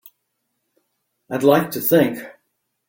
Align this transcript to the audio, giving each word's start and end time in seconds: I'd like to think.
I'd 1.29 1.43
like 1.43 1.69
to 1.73 1.79
think. 1.79 2.25